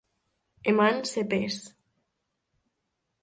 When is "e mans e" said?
0.69-1.23